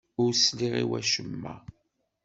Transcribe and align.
Ur 0.23 0.31
sliɣ 0.35 0.73
i 0.83 0.85
wacemma. 0.89 1.55